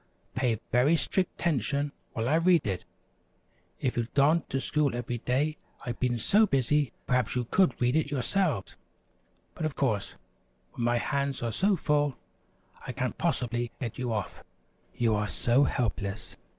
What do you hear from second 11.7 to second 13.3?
full, I can't